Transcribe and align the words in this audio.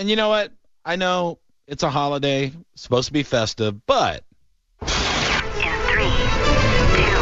And 0.00 0.08
you 0.08 0.16
know 0.16 0.30
what? 0.30 0.50
I 0.82 0.96
know 0.96 1.40
it's 1.66 1.82
a 1.82 1.90
holiday, 1.90 2.52
supposed 2.74 3.08
to 3.08 3.12
be 3.12 3.22
festive, 3.22 3.84
but 3.84 4.24
In 4.80 4.86
three, 4.86 6.08
two, 6.96 7.20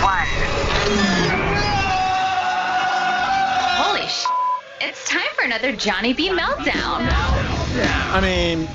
one. 0.00 0.26
Holy 3.76 4.08
sh! 4.08 4.24
It's 4.80 5.06
time 5.10 5.28
for 5.34 5.44
another 5.44 5.76
Johnny 5.76 6.14
B 6.14 6.30
meltdown. 6.30 7.06
I 8.14 8.20
mean, 8.22 8.66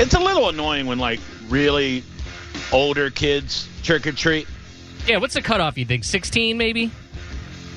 it's 0.00 0.14
a 0.14 0.18
little 0.18 0.48
annoying 0.48 0.86
when 0.86 0.98
like 0.98 1.20
really 1.50 2.04
older 2.72 3.10
kids 3.10 3.68
trick 3.82 4.06
or 4.06 4.12
treat. 4.12 4.48
Yeah, 5.06 5.18
what's 5.18 5.34
the 5.34 5.42
cutoff, 5.42 5.76
you 5.76 5.84
think? 5.84 6.04
16, 6.04 6.56
maybe? 6.56 6.90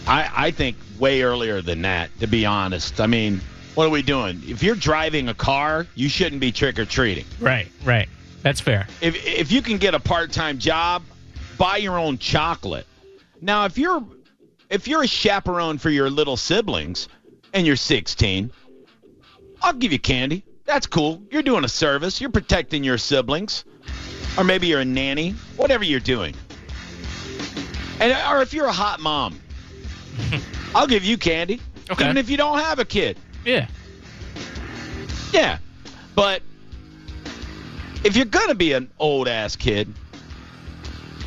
I, 0.07 0.31
I 0.33 0.51
think 0.51 0.77
way 0.97 1.23
earlier 1.23 1.61
than 1.61 1.81
that, 1.81 2.17
to 2.21 2.27
be 2.27 2.45
honest. 2.45 3.01
I 3.01 3.07
mean, 3.07 3.41
what 3.75 3.85
are 3.87 3.89
we 3.89 4.01
doing? 4.01 4.41
If 4.45 4.61
you're 4.63 4.75
driving 4.75 5.29
a 5.29 5.33
car, 5.33 5.87
you 5.95 6.09
shouldn't 6.09 6.41
be 6.41 6.51
trick 6.51 6.79
or 6.79 6.85
treating. 6.85 7.25
Right, 7.39 7.67
right. 7.83 8.09
That's 8.41 8.59
fair. 8.61 8.87
If 9.01 9.25
if 9.25 9.51
you 9.51 9.61
can 9.61 9.77
get 9.77 9.93
a 9.95 9.99
part 9.99 10.31
time 10.31 10.57
job, 10.59 11.03
buy 11.57 11.77
your 11.77 11.97
own 11.97 12.17
chocolate. 12.17 12.85
Now, 13.41 13.65
if 13.65 13.77
you're 13.77 14.03
if 14.69 14.87
you're 14.87 15.03
a 15.03 15.07
chaperone 15.07 15.77
for 15.77 15.89
your 15.89 16.09
little 16.09 16.37
siblings 16.37 17.07
and 17.53 17.65
you're 17.65 17.75
16, 17.75 18.51
I'll 19.61 19.73
give 19.73 19.91
you 19.91 19.99
candy. 19.99 20.43
That's 20.65 20.85
cool. 20.87 21.21
You're 21.31 21.41
doing 21.41 21.63
a 21.63 21.69
service. 21.69 22.21
You're 22.21 22.29
protecting 22.29 22.83
your 22.83 22.97
siblings, 22.97 23.65
or 24.37 24.43
maybe 24.43 24.67
you're 24.67 24.81
a 24.81 24.85
nanny. 24.85 25.31
Whatever 25.57 25.83
you're 25.83 25.99
doing, 25.99 26.35
and 27.99 28.13
or 28.31 28.41
if 28.41 28.53
you're 28.53 28.67
a 28.67 28.71
hot 28.71 28.99
mom, 28.99 29.39
I'll 30.75 30.87
give 30.87 31.03
you 31.03 31.17
candy, 31.17 31.59
Okay. 31.89 32.03
even 32.05 32.17
if 32.17 32.29
you 32.29 32.37
don't 32.37 32.59
have 32.59 32.79
a 32.79 32.85
kid. 32.85 33.17
Yeah. 33.45 33.67
Yeah. 35.31 35.57
But 36.15 36.41
if 38.03 38.15
you're 38.15 38.25
going 38.25 38.49
to 38.49 38.55
be 38.55 38.73
an 38.73 38.89
old 38.99 39.27
ass 39.27 39.55
kid, 39.55 39.93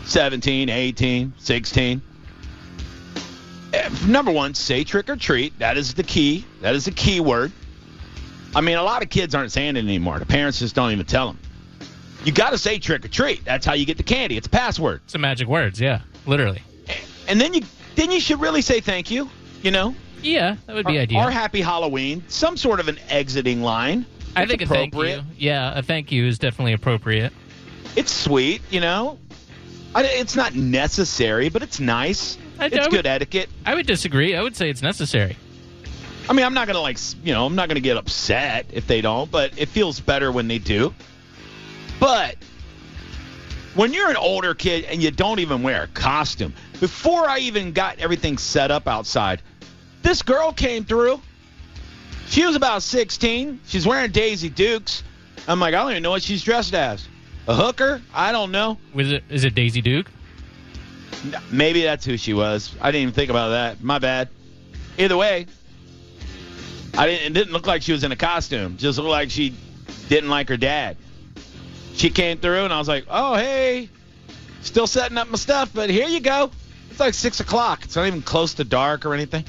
17, 0.04 0.68
18, 0.68 1.32
16, 1.38 2.02
eh, 3.72 3.88
number 4.06 4.30
one, 4.30 4.54
say 4.54 4.84
trick 4.84 5.08
or 5.08 5.16
treat. 5.16 5.58
That 5.58 5.76
is 5.76 5.94
the 5.94 6.02
key. 6.02 6.44
That 6.60 6.74
is 6.74 6.84
the 6.84 6.90
key 6.90 7.20
word. 7.20 7.52
I 8.54 8.60
mean, 8.60 8.76
a 8.76 8.82
lot 8.82 9.02
of 9.02 9.08
kids 9.08 9.34
aren't 9.34 9.52
saying 9.52 9.76
it 9.76 9.84
anymore. 9.84 10.18
The 10.18 10.26
parents 10.26 10.58
just 10.58 10.74
don't 10.74 10.90
even 10.92 11.06
tell 11.06 11.28
them. 11.28 11.38
You 12.24 12.32
got 12.32 12.50
to 12.50 12.58
say 12.58 12.78
trick 12.78 13.04
or 13.04 13.08
treat. 13.08 13.44
That's 13.44 13.66
how 13.66 13.72
you 13.72 13.86
get 13.86 13.96
the 13.96 14.02
candy. 14.02 14.36
It's 14.36 14.46
a 14.46 14.50
password. 14.50 15.00
It's 15.04 15.12
Some 15.12 15.22
magic 15.22 15.48
words, 15.48 15.80
yeah. 15.80 16.02
Literally. 16.26 16.62
And 17.26 17.40
then 17.40 17.54
you 17.54 17.62
then 17.94 18.10
you 18.10 18.20
should 18.20 18.40
really 18.40 18.62
say 18.62 18.80
thank 18.80 19.10
you, 19.10 19.28
you 19.62 19.70
know? 19.70 19.94
Yeah, 20.22 20.56
that 20.66 20.74
would 20.76 20.86
be 20.86 20.98
or, 20.98 21.02
ideal. 21.02 21.20
or 21.20 21.30
happy 21.30 21.60
Halloween, 21.60 22.22
some 22.28 22.56
sort 22.56 22.80
of 22.80 22.88
an 22.88 22.98
exiting 23.08 23.62
line. 23.62 24.06
I 24.36 24.42
It's 24.42 24.50
think 24.50 24.62
a 24.62 24.66
thank 24.66 24.94
appropriate. 24.94 25.16
you. 25.18 25.22
Yeah, 25.48 25.78
a 25.78 25.82
thank 25.82 26.10
you 26.12 26.26
is 26.26 26.38
definitely 26.38 26.72
appropriate. 26.72 27.32
It's 27.96 28.12
sweet, 28.12 28.62
you 28.70 28.80
know. 28.80 29.18
I, 29.94 30.04
it's 30.04 30.34
not 30.36 30.54
necessary, 30.54 31.48
but 31.50 31.62
it's 31.62 31.78
nice. 31.80 32.38
I- 32.58 32.66
it's 32.66 32.76
I 32.78 32.82
would- 32.82 32.90
good 32.90 33.06
etiquette. 33.06 33.50
I 33.66 33.74
would 33.74 33.86
disagree. 33.86 34.34
I 34.34 34.42
would 34.42 34.56
say 34.56 34.70
it's 34.70 34.80
necessary. 34.82 35.36
I 36.30 36.32
mean, 36.34 36.46
I'm 36.46 36.54
not 36.54 36.66
gonna 36.68 36.80
like, 36.80 36.98
you 37.24 37.34
know, 37.34 37.44
I'm 37.44 37.56
not 37.56 37.68
gonna 37.68 37.80
get 37.80 37.96
upset 37.96 38.66
if 38.72 38.86
they 38.86 39.00
don't, 39.00 39.30
but 39.30 39.52
it 39.58 39.68
feels 39.68 39.98
better 40.00 40.30
when 40.32 40.46
they 40.48 40.58
do. 40.58 40.94
But 41.98 42.36
when 43.74 43.92
you're 43.92 44.08
an 44.10 44.16
older 44.16 44.54
kid 44.54 44.84
and 44.84 45.02
you 45.02 45.10
don't 45.10 45.40
even 45.40 45.62
wear 45.62 45.82
a 45.82 45.86
costume, 45.88 46.54
before 46.80 47.28
I 47.28 47.38
even 47.40 47.72
got 47.72 47.98
everything 47.98 48.38
set 48.38 48.70
up 48.70 48.86
outside, 48.86 49.42
this 50.02 50.22
girl 50.22 50.52
came 50.52 50.84
through. 50.84 51.20
She 52.26 52.44
was 52.46 52.56
about 52.56 52.82
16. 52.82 53.60
She's 53.66 53.86
wearing 53.86 54.10
Daisy 54.10 54.48
Dukes. 54.48 55.02
I'm 55.46 55.60
like, 55.60 55.74
I 55.74 55.82
don't 55.82 55.90
even 55.90 56.02
know 56.02 56.10
what 56.10 56.22
she's 56.22 56.42
dressed 56.42 56.74
as. 56.74 57.06
A 57.46 57.54
hooker? 57.54 58.00
I 58.14 58.32
don't 58.32 58.52
know. 58.52 58.78
Was 58.94 59.10
it 59.10 59.24
is 59.28 59.44
it 59.44 59.54
Daisy 59.54 59.80
Duke? 59.82 60.06
Maybe 61.50 61.82
that's 61.82 62.04
who 62.04 62.16
she 62.16 62.34
was. 62.34 62.74
I 62.80 62.90
didn't 62.90 63.02
even 63.02 63.14
think 63.14 63.30
about 63.30 63.50
that. 63.50 63.82
My 63.82 63.98
bad. 63.98 64.28
Either 64.98 65.16
way, 65.16 65.46
I 66.96 67.06
didn't. 67.06 67.26
It 67.26 67.32
didn't 67.34 67.52
look 67.52 67.66
like 67.66 67.82
she 67.82 67.92
was 67.92 68.04
in 68.04 68.12
a 68.12 68.16
costume. 68.16 68.76
Just 68.76 68.98
looked 68.98 69.10
like 69.10 69.30
she 69.30 69.54
didn't 70.08 70.30
like 70.30 70.48
her 70.48 70.56
dad. 70.56 70.96
She 71.94 72.10
came 72.10 72.38
through, 72.38 72.64
and 72.64 72.72
I 72.72 72.78
was 72.78 72.88
like, 72.88 73.06
"Oh, 73.10 73.34
hey, 73.34 73.88
still 74.62 74.86
setting 74.86 75.18
up 75.18 75.28
my 75.28 75.36
stuff, 75.36 75.70
but 75.74 75.90
here 75.90 76.08
you 76.08 76.20
go." 76.20 76.50
It's 76.90 77.00
like 77.00 77.14
six 77.14 77.40
o'clock. 77.40 77.84
It's 77.84 77.96
not 77.96 78.06
even 78.06 78.22
close 78.22 78.54
to 78.54 78.64
dark 78.64 79.06
or 79.06 79.14
anything. 79.14 79.44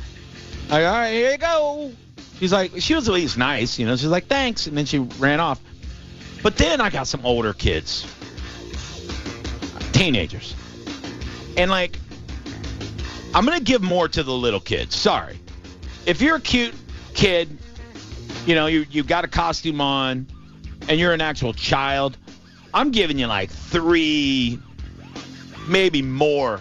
Like, 0.69 0.85
all 0.85 0.91
right, 0.91 1.11
here 1.11 1.31
you 1.31 1.37
go. 1.37 1.91
She's 2.39 2.51
like, 2.51 2.71
she 2.79 2.95
was 2.95 3.07
at 3.07 3.13
least 3.13 3.37
nice, 3.37 3.77
you 3.77 3.85
know. 3.85 3.95
She's 3.95 4.07
like, 4.07 4.25
thanks, 4.25 4.67
and 4.67 4.77
then 4.77 4.85
she 4.85 4.97
ran 4.97 5.39
off. 5.39 5.59
But 6.41 6.57
then 6.57 6.81
I 6.81 6.89
got 6.89 7.07
some 7.07 7.25
older 7.25 7.53
kids, 7.53 8.05
teenagers. 9.93 10.55
And 11.55 11.71
like, 11.71 11.99
I'm 13.33 13.45
gonna 13.45 13.59
give 13.59 13.81
more 13.81 14.07
to 14.09 14.23
the 14.23 14.33
little 14.33 14.59
kids. 14.59 14.95
Sorry, 14.95 15.39
if 16.05 16.21
you're 16.21 16.35
a 16.35 16.41
cute 16.41 16.73
kid, 17.13 17.57
you 18.45 18.55
know 18.55 18.65
you 18.65 18.85
you 18.89 19.03
got 19.03 19.23
a 19.23 19.27
costume 19.27 19.79
on, 19.79 20.27
and 20.89 20.99
you're 20.99 21.13
an 21.13 21.21
actual 21.21 21.53
child. 21.53 22.17
I'm 22.73 22.91
giving 22.91 23.19
you 23.19 23.27
like 23.27 23.51
three, 23.51 24.59
maybe 25.67 26.01
more, 26.01 26.59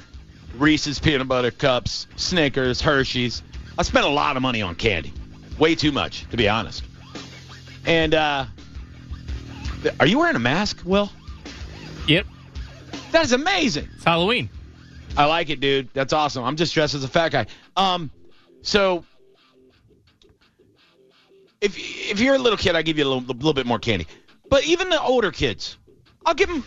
Reese's 0.56 0.98
peanut 0.98 1.26
butter 1.26 1.50
cups, 1.50 2.06
Snickers, 2.16 2.80
Hershey's. 2.80 3.42
I 3.78 3.82
spent 3.82 4.04
a 4.04 4.10
lot 4.10 4.36
of 4.36 4.42
money 4.42 4.62
on 4.62 4.74
candy, 4.74 5.12
way 5.58 5.74
too 5.74 5.92
much 5.92 6.28
to 6.30 6.36
be 6.36 6.48
honest. 6.48 6.84
And 7.84 8.14
uh, 8.14 8.46
are 9.98 10.06
you 10.06 10.18
wearing 10.18 10.36
a 10.36 10.40
mask, 10.40 10.82
Will? 10.84 11.10
Yep. 12.06 12.26
That 13.12 13.24
is 13.24 13.32
amazing. 13.32 13.88
It's 13.94 14.04
Halloween. 14.04 14.48
I 15.16 15.26
like 15.26 15.50
it, 15.50 15.60
dude. 15.60 15.88
That's 15.92 16.12
awesome. 16.12 16.44
I'm 16.44 16.56
just 16.56 16.74
dressed 16.74 16.94
as 16.94 17.04
a 17.04 17.08
fat 17.08 17.32
guy. 17.32 17.46
Um, 17.76 18.10
so 18.62 19.04
if 21.60 21.76
if 21.78 22.20
you're 22.20 22.34
a 22.34 22.38
little 22.38 22.56
kid, 22.56 22.76
I 22.76 22.82
give 22.82 22.98
you 22.98 23.04
a 23.04 23.08
little, 23.08 23.22
little 23.22 23.54
bit 23.54 23.66
more 23.66 23.78
candy. 23.78 24.06
But 24.48 24.64
even 24.64 24.90
the 24.90 25.00
older 25.00 25.30
kids, 25.30 25.76
I'll 26.24 26.34
give 26.34 26.48
them 26.48 26.64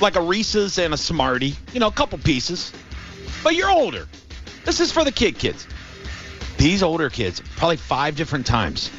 like 0.00 0.16
a 0.16 0.20
Reese's 0.20 0.78
and 0.78 0.94
a 0.94 0.96
Smartie, 0.96 1.54
you 1.72 1.80
know, 1.80 1.88
a 1.88 1.92
couple 1.92 2.18
pieces. 2.18 2.72
But 3.42 3.54
you're 3.54 3.70
older. 3.70 4.08
This 4.64 4.80
is 4.80 4.90
for 4.90 5.04
the 5.04 5.12
kid 5.12 5.38
kids. 5.38 5.66
These 6.58 6.82
older 6.82 7.10
kids, 7.10 7.42
probably 7.56 7.76
five 7.76 8.16
different 8.16 8.46
times, 8.46 8.90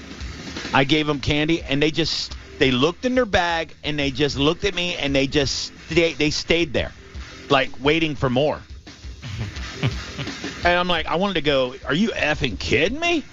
I 0.73 0.83
gave 0.83 1.07
them 1.07 1.19
candy, 1.19 1.61
and 1.63 1.81
they 1.81 1.91
just 1.91 2.35
they 2.59 2.71
looked 2.71 3.05
in 3.05 3.15
their 3.15 3.25
bag 3.25 3.73
and 3.83 3.97
they 3.97 4.11
just 4.11 4.37
looked 4.37 4.65
at 4.65 4.73
me 4.73 4.95
and 4.95 5.15
they 5.15 5.27
just 5.27 5.71
they, 5.89 6.13
they 6.13 6.29
stayed 6.29 6.73
there, 6.73 6.91
like 7.49 7.69
waiting 7.79 8.15
for 8.15 8.29
more. 8.29 8.59
and 9.81 10.65
I'm 10.65 10.87
like, 10.87 11.05
I 11.05 11.15
wanted 11.15 11.35
to 11.35 11.41
go. 11.41 11.75
Are 11.85 11.93
you 11.93 12.09
effing 12.09 12.57
kidding 12.59 12.99
me? 12.99 13.23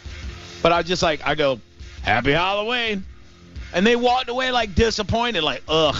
But 0.62 0.72
I 0.72 0.82
just 0.82 1.02
like 1.02 1.26
I 1.26 1.34
go, 1.34 1.60
Happy 2.02 2.32
Halloween, 2.32 3.04
and 3.72 3.86
they 3.86 3.96
walked 3.96 4.28
away 4.28 4.50
like 4.50 4.74
disappointed, 4.74 5.42
like 5.42 5.62
ugh. 5.68 5.96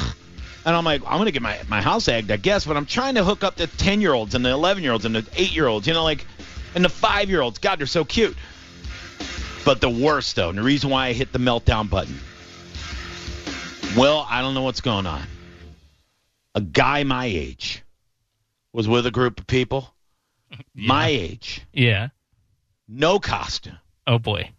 And 0.67 0.75
I'm 0.75 0.85
like, 0.85 1.03
I'm 1.05 1.19
gonna 1.19 1.31
get 1.31 1.43
my 1.43 1.59
my 1.69 1.83
house 1.83 2.09
egged, 2.09 2.31
I 2.31 2.37
guess. 2.37 2.65
But 2.65 2.77
I'm 2.77 2.87
trying 2.87 3.17
to 3.17 3.25
hook 3.25 3.45
up 3.45 3.57
the 3.57 3.67
ten 3.67 4.01
year 4.01 4.15
olds 4.15 4.35
and 4.35 4.45
the 4.45 4.51
eleven 4.51 4.83
year 4.83 4.93
olds 4.93 5.05
and 5.05 5.15
the 5.15 5.27
eight 5.37 5.55
year 5.55 5.67
olds, 5.67 5.87
you 5.87 5.93
know, 5.93 6.05
like, 6.05 6.27
and 6.75 6.85
the 6.85 6.89
five 6.89 7.29
year 7.31 7.41
olds. 7.41 7.59
God, 7.59 7.79
they're 7.79 7.87
so 7.87 8.05
cute. 8.05 8.37
But 9.65 9.81
the 9.81 9.89
worst 9.91 10.37
though, 10.37 10.49
and 10.51 10.59
the 10.59 10.63
reason 10.63 10.91
why 10.91 11.07
I 11.07 11.13
hit 11.13 11.33
the 11.33 11.39
meltdown 11.39 11.89
button. 11.89 12.19
Well, 13.97 14.27
I 14.29 14.43
don't 14.43 14.55
know 14.55 14.63
what's 14.63 14.81
going 14.81 15.07
on. 15.07 15.23
A 16.55 16.61
guy 16.61 17.05
my 17.05 17.27
age 17.27 17.83
was 18.73 18.89
with 18.89 19.07
a 19.07 19.11
group 19.11 19.39
of 19.41 19.47
people 19.47 19.95
my 20.75 21.09
age, 21.09 21.63
Yeah. 21.73 22.09
no 22.89 23.19
costume. 23.19 23.79
Oh 24.07 24.19
boy. 24.19 24.51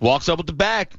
Walks 0.00 0.28
up 0.28 0.38
with 0.38 0.46
the 0.48 0.52
bag, 0.52 0.92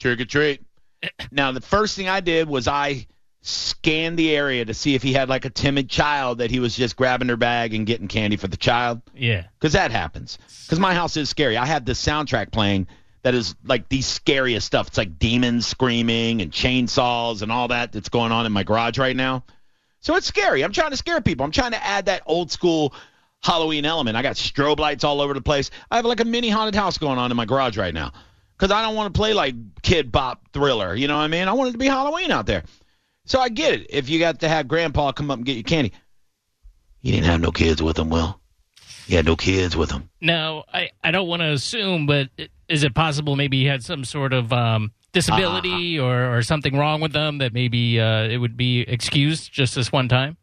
trick 0.00 0.20
or 0.20 0.24
treat. 0.24 0.60
Now, 1.30 1.52
the 1.52 1.60
first 1.60 1.96
thing 1.96 2.08
I 2.08 2.20
did 2.20 2.48
was 2.48 2.66
I 2.66 3.06
scanned 3.46 4.18
the 4.18 4.34
area 4.34 4.64
to 4.64 4.72
see 4.72 4.94
if 4.94 5.02
he 5.02 5.12
had 5.12 5.28
like 5.28 5.44
a 5.44 5.50
timid 5.50 5.90
child 5.90 6.38
that 6.38 6.50
he 6.50 6.60
was 6.60 6.74
just 6.74 6.96
grabbing 6.96 7.28
her 7.28 7.36
bag 7.36 7.74
and 7.74 7.86
getting 7.86 8.08
candy 8.08 8.36
for 8.36 8.48
the 8.48 8.56
child. 8.56 9.02
Yeah. 9.14 9.44
Because 9.60 9.74
that 9.74 9.90
happens. 9.90 10.38
Because 10.64 10.80
my 10.80 10.94
house 10.94 11.18
is 11.18 11.28
scary. 11.28 11.58
I 11.58 11.66
have 11.66 11.84
this 11.84 12.02
soundtrack 12.02 12.52
playing 12.52 12.86
that 13.22 13.34
is 13.34 13.54
like 13.62 13.90
the 13.90 14.00
scariest 14.00 14.66
stuff. 14.66 14.88
It's 14.88 14.96
like 14.96 15.18
demons 15.18 15.66
screaming 15.66 16.40
and 16.40 16.52
chainsaws 16.52 17.42
and 17.42 17.52
all 17.52 17.68
that 17.68 17.92
that's 17.92 18.08
going 18.08 18.32
on 18.32 18.46
in 18.46 18.52
my 18.52 18.62
garage 18.62 18.96
right 18.96 19.14
now. 19.14 19.44
So 20.00 20.16
it's 20.16 20.26
scary. 20.26 20.64
I'm 20.64 20.72
trying 20.72 20.92
to 20.92 20.96
scare 20.96 21.20
people. 21.20 21.44
I'm 21.44 21.52
trying 21.52 21.72
to 21.72 21.84
add 21.84 22.06
that 22.06 22.22
old 22.24 22.50
school 22.50 22.94
Halloween 23.42 23.84
element. 23.84 24.16
I 24.16 24.22
got 24.22 24.36
strobe 24.36 24.78
lights 24.78 25.04
all 25.04 25.20
over 25.20 25.34
the 25.34 25.42
place. 25.42 25.70
I 25.90 25.96
have 25.96 26.06
like 26.06 26.20
a 26.20 26.24
mini 26.24 26.48
haunted 26.48 26.74
house 26.74 26.96
going 26.96 27.18
on 27.18 27.30
in 27.30 27.36
my 27.36 27.44
garage 27.44 27.76
right 27.76 27.92
now 27.92 28.14
because 28.56 28.70
I 28.70 28.80
don't 28.80 28.94
want 28.94 29.12
to 29.12 29.18
play 29.18 29.34
like 29.34 29.54
Kidz 29.82 30.10
Bop 30.10 30.48
Thriller. 30.54 30.94
You 30.94 31.08
know 31.08 31.16
what 31.16 31.24
I 31.24 31.28
mean? 31.28 31.46
I 31.46 31.52
want 31.52 31.68
it 31.68 31.72
to 31.72 31.78
be 31.78 31.88
Halloween 31.88 32.30
out 32.30 32.46
there. 32.46 32.64
So 33.26 33.40
I 33.40 33.48
get 33.48 33.74
it. 33.74 33.86
If 33.90 34.08
you 34.08 34.18
got 34.18 34.40
to 34.40 34.48
have 34.48 34.68
Grandpa 34.68 35.12
come 35.12 35.30
up 35.30 35.38
and 35.38 35.46
get 35.46 35.56
you 35.56 35.64
candy, 35.64 35.92
he 37.00 37.10
didn't 37.10 37.26
have 37.26 37.40
no 37.40 37.50
kids 37.50 37.82
with 37.82 37.98
him. 37.98 38.10
Will 38.10 38.40
he 39.06 39.14
had 39.14 39.26
no 39.26 39.36
kids 39.36 39.76
with 39.76 39.90
him? 39.90 40.08
Now, 40.20 40.64
I, 40.72 40.90
I 41.02 41.10
don't 41.10 41.28
want 41.28 41.40
to 41.40 41.50
assume, 41.50 42.06
but 42.06 42.28
is 42.68 42.84
it 42.84 42.94
possible 42.94 43.36
maybe 43.36 43.60
he 43.60 43.66
had 43.66 43.82
some 43.82 44.04
sort 44.04 44.32
of 44.32 44.52
um, 44.52 44.92
disability 45.12 45.98
or, 45.98 46.36
or 46.36 46.42
something 46.42 46.76
wrong 46.76 47.00
with 47.00 47.12
them 47.12 47.38
that 47.38 47.52
maybe 47.52 48.00
uh, 48.00 48.24
it 48.24 48.38
would 48.38 48.56
be 48.56 48.80
excused 48.80 49.52
just 49.52 49.74
this 49.74 49.92
one 49.92 50.08
time? 50.08 50.36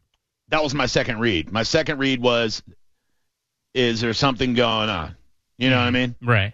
That 0.49 0.63
was 0.63 0.73
my 0.73 0.85
second 0.85 1.19
read. 1.19 1.51
My 1.51 1.63
second 1.63 1.97
read 1.97 2.21
was, 2.21 2.61
is 3.73 4.01
there 4.01 4.13
something 4.13 4.53
going 4.53 4.89
on? 4.89 5.15
You 5.57 5.69
know 5.69 5.77
what 5.77 5.85
I 5.85 5.91
mean? 5.91 6.15
Right. 6.21 6.53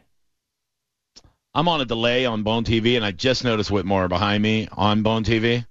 I'm 1.54 1.68
on 1.68 1.82
a 1.82 1.86
delay 1.86 2.26
on 2.26 2.44
Bone 2.44 2.64
TV, 2.64 2.96
and 2.98 3.04
I 3.04 3.12
just 3.12 3.44
noticed 3.44 3.72
Whitmore 3.72 4.08
behind 4.08 4.44
me 4.44 4.68
on 4.72 5.02
Bone 5.02 5.24
TV. 5.24 5.66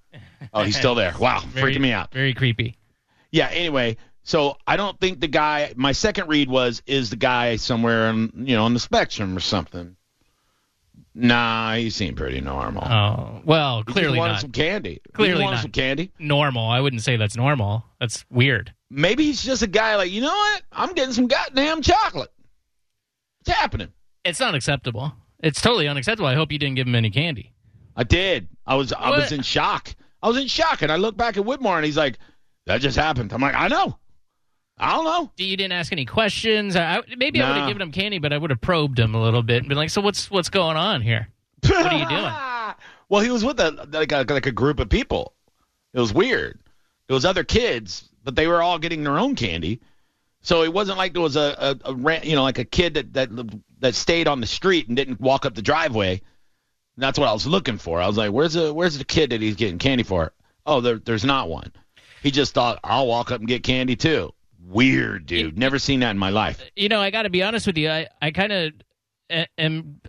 Oh, 0.52 0.62
he's 0.62 0.76
still 0.76 0.94
there. 0.94 1.14
Wow, 1.18 1.40
Very- 1.48 1.74
freaking 1.74 1.80
me 1.80 1.92
out. 1.92 2.12
Very 2.12 2.34
creepy. 2.34 2.76
Yeah. 3.30 3.48
Anyway, 3.48 3.96
so 4.22 4.56
I 4.66 4.76
don't 4.76 4.98
think 5.00 5.20
the 5.20 5.28
guy. 5.28 5.72
My 5.76 5.92
second 5.92 6.28
read 6.28 6.48
was, 6.48 6.82
is 6.86 7.10
the 7.10 7.16
guy 7.16 7.56
somewhere 7.56 8.06
on 8.08 8.32
you 8.34 8.56
know 8.56 8.64
on 8.64 8.74
the 8.74 8.80
spectrum 8.80 9.36
or 9.36 9.40
something? 9.40 9.96
Nah, 11.14 11.74
he 11.76 11.88
seemed 11.90 12.16
pretty 12.18 12.42
normal. 12.42 12.84
Oh, 12.84 13.40
well, 13.44 13.78
He 13.86 13.92
clearly 13.94 14.18
wanted 14.18 14.32
not. 14.34 14.40
some 14.42 14.52
candy. 14.52 15.00
He 15.06 15.12
Clearly 15.12 15.42
wanted 15.42 15.56
not. 15.56 15.62
some 15.62 15.70
candy. 15.72 16.12
normal. 16.18 16.68
I 16.68 16.80
wouldn't 16.80 17.00
say 17.02 17.16
that's 17.16 17.36
normal. 17.36 17.84
That's 17.98 18.26
weird. 18.30 18.74
Maybe 18.90 19.24
he's 19.24 19.42
just 19.42 19.62
a 19.62 19.66
guy 19.66 19.96
like 19.96 20.10
you 20.10 20.20
know 20.20 20.28
what? 20.34 20.62
I'm 20.72 20.92
getting 20.92 21.14
some 21.14 21.26
goddamn 21.26 21.80
chocolate. 21.82 22.30
It's 23.40 23.50
happening? 23.50 23.88
It's 24.24 24.40
not 24.40 24.54
acceptable. 24.54 25.12
It's 25.42 25.60
totally 25.60 25.88
unacceptable. 25.88 26.28
I 26.28 26.34
hope 26.34 26.52
you 26.52 26.58
didn't 26.58 26.76
give 26.76 26.86
him 26.86 26.94
any 26.94 27.10
candy. 27.10 27.52
I 27.96 28.04
did. 28.04 28.48
I 28.66 28.74
was 28.74 28.92
I 28.92 29.10
was 29.10 29.32
in 29.32 29.40
shock. 29.42 29.94
I 30.26 30.28
was 30.28 30.38
in 30.38 30.48
shock, 30.48 30.82
and 30.82 30.90
I 30.90 30.96
look 30.96 31.16
back 31.16 31.36
at 31.36 31.44
Whitmore, 31.44 31.76
and 31.76 31.86
he's 31.86 31.96
like, 31.96 32.18
"That 32.66 32.80
just 32.80 32.96
happened." 32.96 33.32
I'm 33.32 33.40
like, 33.40 33.54
"I 33.54 33.68
know. 33.68 33.96
I 34.76 34.96
don't 34.96 35.04
know." 35.04 35.30
You 35.36 35.56
didn't 35.56 35.70
ask 35.70 35.92
any 35.92 36.04
questions. 36.04 36.74
I, 36.74 37.00
maybe 37.16 37.40
I 37.40 37.48
would 37.48 37.58
have 37.58 37.68
given 37.68 37.80
him 37.80 37.92
candy, 37.92 38.18
but 38.18 38.32
I 38.32 38.38
would 38.38 38.50
have 38.50 38.60
probed 38.60 38.98
him 38.98 39.14
a 39.14 39.22
little 39.22 39.44
bit 39.44 39.58
and 39.58 39.68
been 39.68 39.78
like, 39.78 39.90
"So 39.90 40.00
what's 40.00 40.28
what's 40.28 40.48
going 40.48 40.76
on 40.76 41.00
here?" 41.00 41.28
What 41.62 41.92
are 41.92 41.96
you 41.96 42.08
doing? 42.08 42.74
well, 43.08 43.22
he 43.22 43.30
was 43.30 43.44
with 43.44 43.60
a 43.60 43.88
like 43.92 44.10
a 44.10 44.24
like 44.28 44.46
a 44.46 44.50
group 44.50 44.80
of 44.80 44.88
people. 44.88 45.32
It 45.94 46.00
was 46.00 46.12
weird. 46.12 46.58
There 47.06 47.14
was 47.14 47.24
other 47.24 47.44
kids, 47.44 48.08
but 48.24 48.34
they 48.34 48.48
were 48.48 48.60
all 48.60 48.80
getting 48.80 49.04
their 49.04 49.20
own 49.20 49.36
candy. 49.36 49.80
So 50.40 50.64
it 50.64 50.72
wasn't 50.72 50.98
like 50.98 51.12
there 51.12 51.22
was 51.22 51.36
a, 51.36 51.78
a, 51.84 51.92
a 51.92 52.26
you 52.26 52.34
know 52.34 52.42
like 52.42 52.58
a 52.58 52.64
kid 52.64 52.94
that, 52.94 53.12
that 53.12 53.60
that 53.78 53.94
stayed 53.94 54.26
on 54.26 54.40
the 54.40 54.48
street 54.48 54.88
and 54.88 54.96
didn't 54.96 55.20
walk 55.20 55.46
up 55.46 55.54
the 55.54 55.62
driveway. 55.62 56.20
That's 56.96 57.18
what 57.18 57.28
I 57.28 57.32
was 57.32 57.46
looking 57.46 57.78
for. 57.78 58.00
I 58.00 58.06
was 58.06 58.16
like, 58.16 58.32
"Where's 58.32 58.54
the 58.54 58.72
where's 58.72 58.96
the 58.98 59.04
kid 59.04 59.30
that 59.30 59.40
he's 59.42 59.56
getting 59.56 59.78
candy 59.78 60.02
for?" 60.04 60.32
Oh, 60.64 60.80
there, 60.80 60.98
there's 60.98 61.24
not 61.24 61.48
one. 61.48 61.72
He 62.22 62.30
just 62.30 62.54
thought 62.54 62.80
I'll 62.82 63.06
walk 63.06 63.30
up 63.30 63.40
and 63.40 63.48
get 63.48 63.62
candy 63.62 63.94
too. 63.96 64.32
Weird, 64.66 65.26
dude. 65.26 65.56
Never 65.58 65.78
seen 65.78 66.00
that 66.00 66.10
in 66.10 66.18
my 66.18 66.30
life. 66.30 66.60
You 66.74 66.88
know, 66.88 67.00
I 67.00 67.10
got 67.10 67.22
to 67.22 67.30
be 67.30 67.42
honest 67.42 67.66
with 67.66 67.76
you. 67.78 67.88
I, 67.88 68.08
I 68.20 68.30
kind 68.32 68.50
of 68.52 68.72
am 69.58 70.00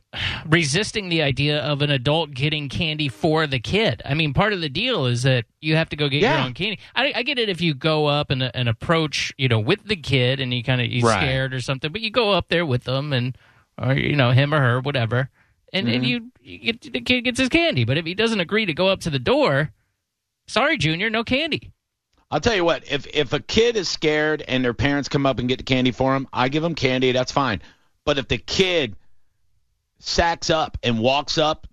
resisting 0.47 1.09
the 1.09 1.21
idea 1.21 1.59
of 1.59 1.81
an 1.81 1.89
adult 1.91 2.31
getting 2.31 2.69
candy 2.69 3.07
for 3.09 3.47
the 3.47 3.59
kid. 3.59 4.01
I 4.05 4.13
mean, 4.13 4.33
part 4.33 4.53
of 4.53 4.61
the 4.61 4.69
deal 4.69 5.05
is 5.05 5.23
that 5.23 5.45
you 5.61 5.75
have 5.75 5.89
to 5.89 5.95
go 5.95 6.07
get 6.09 6.21
your 6.21 6.31
own 6.37 6.53
candy. 6.53 6.79
I, 6.95 7.13
I 7.15 7.23
get 7.23 7.37
it 7.39 7.49
if 7.49 7.61
you 7.61 7.73
go 7.73 8.05
up 8.07 8.29
and, 8.31 8.43
and 8.55 8.69
approach, 8.69 9.33
you 9.37 9.47
know, 9.47 9.59
with 9.59 9.83
the 9.85 9.95
kid 9.95 10.39
and 10.39 10.51
he 10.53 10.63
kind 10.63 10.81
of 10.81 10.87
he's 10.87 11.03
Right. 11.03 11.21
scared 11.21 11.53
or 11.53 11.61
something, 11.61 11.91
but 11.91 12.01
you 12.01 12.09
go 12.11 12.31
up 12.31 12.47
there 12.49 12.65
with 12.65 12.83
them 12.85 13.13
and, 13.13 13.37
or 13.81 13.93
you 13.93 14.15
know, 14.15 14.31
him 14.31 14.53
or 14.53 14.59
her, 14.59 14.79
whatever, 14.79 15.29
and 15.73 15.87
and 15.87 16.03
mm-hmm. 16.03 16.03
you, 16.03 16.31
you 16.41 16.57
get 16.73 16.93
the 16.93 17.01
kid 17.01 17.21
gets 17.21 17.39
his 17.39 17.49
candy. 17.49 17.83
But 17.83 17.97
if 17.97 18.05
he 18.05 18.13
doesn't 18.13 18.39
agree 18.39 18.65
to 18.65 18.73
go 18.73 18.87
up 18.87 19.01
to 19.01 19.09
the 19.09 19.19
door, 19.19 19.71
sorry, 20.47 20.77
Junior, 20.77 21.09
no 21.09 21.23
candy. 21.23 21.71
I'll 22.29 22.41
tell 22.41 22.55
you 22.55 22.65
what, 22.65 22.89
if 22.91 23.07
if 23.07 23.33
a 23.33 23.39
kid 23.39 23.77
is 23.77 23.87
scared 23.87 24.41
and 24.47 24.63
their 24.63 24.73
parents 24.73 25.09
come 25.09 25.25
up 25.25 25.39
and 25.39 25.47
get 25.47 25.57
the 25.57 25.63
candy 25.63 25.91
for 25.91 26.13
them, 26.13 26.27
I 26.33 26.49
give 26.49 26.63
them 26.63 26.75
candy, 26.75 27.11
that's 27.11 27.31
fine. 27.31 27.61
But 28.05 28.17
if 28.17 28.27
the 28.27 28.37
kid 28.37 28.95
sacks 29.99 30.49
up 30.49 30.77
and 30.83 30.99
walks 30.99 31.37
up 31.37 31.67